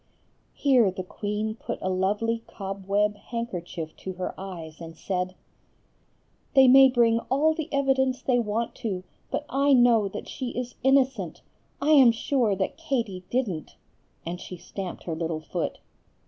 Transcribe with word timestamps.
Here 0.55 0.89
the 0.89 1.03
queen 1.03 1.53
put 1.53 1.77
a 1.79 1.87
lovely 1.87 2.39
cobweb 2.47 3.17
handkerchief 3.17 3.95
to 3.97 4.13
her 4.13 4.33
eyes, 4.35 4.81
and 4.81 4.97
said:— 4.97 5.35
"They 6.55 6.67
may 6.67 6.87
bring 6.89 7.19
all 7.29 7.53
the 7.53 7.71
evidence 7.71 8.19
they 8.23 8.39
want 8.39 8.73
to, 8.77 9.03
but 9.29 9.45
I 9.47 9.73
know 9.73 10.07
that 10.07 10.27
she 10.27 10.57
is 10.57 10.73
innocent; 10.81 11.43
I 11.79 11.91
am 11.91 12.11
sure 12.11 12.55
that 12.55 12.77
Katie 12.77 13.25
didn't;" 13.29 13.75
and 14.25 14.41
she 14.41 14.57
stamped 14.57 15.03
her 15.03 15.13
little 15.15 15.39
foot. 15.41 15.77